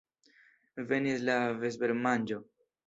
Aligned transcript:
Venis 0.93 1.21
la 1.29 1.37
vespermanĝo. 1.63 2.45